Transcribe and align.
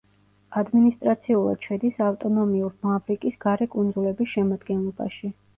ადმინისტრაციულად 0.61 1.67
შედის 1.67 2.01
ავტონომიურ 2.07 2.73
მავრიკის 2.89 3.39
გარე 3.47 3.71
კუნძულების 3.77 4.35
შემადგენლობაში. 4.37 5.33